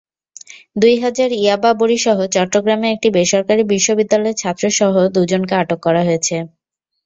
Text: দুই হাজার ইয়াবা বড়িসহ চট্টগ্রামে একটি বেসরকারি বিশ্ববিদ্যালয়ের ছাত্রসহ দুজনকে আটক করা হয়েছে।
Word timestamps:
দুই 0.75 0.95
হাজার 1.03 1.29
ইয়াবা 1.37 1.71
বড়িসহ 1.81 2.17
চট্টগ্রামে 2.35 2.87
একটি 2.91 3.07
বেসরকারি 3.17 3.63
বিশ্ববিদ্যালয়ের 3.71 4.39
ছাত্রসহ 4.41 4.93
দুজনকে 5.15 5.53
আটক 5.61 5.79
করা 5.85 6.01
হয়েছে। 6.07 6.35